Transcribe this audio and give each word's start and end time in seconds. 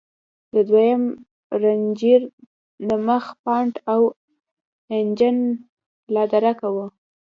د 0.53 0.55
دويم 0.69 1.03
رېنجر 1.61 2.21
د 2.87 2.89
مخ 3.07 3.23
بانټ 3.43 3.73
او 3.93 4.01
انجن 4.97 5.37
لادرکه 6.13 6.67
و. 6.75 6.77